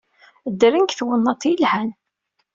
Ddren 0.51 0.83
deg 0.85 0.93
twennaḍt 0.97 1.47
yelhan. 1.49 1.89